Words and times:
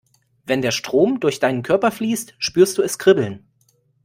Wenn 0.47 0.63
der 0.63 0.71
Strom 0.71 1.19
durch 1.19 1.39
deinen 1.39 1.61
Körper 1.61 1.91
fließt, 1.91 2.33
spürst 2.39 2.75
du 2.79 2.81
es 2.81 2.97
kribbeln. 2.97 3.45